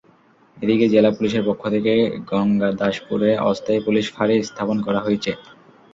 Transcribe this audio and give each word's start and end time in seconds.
এদিকে 0.57 0.85
জেলা 0.89 1.11
পুলিশের 1.11 1.43
পক্ষ 1.47 1.63
থেকে 1.75 1.93
গঙ্গাদাসপুরে 2.29 3.29
অস্থায়ী 3.49 3.79
পুলিশ 3.85 4.05
ফাঁড়ি 4.15 4.35
স্থাপন 4.49 4.77
করা 4.85 4.99
হয়েছে। 4.99 5.31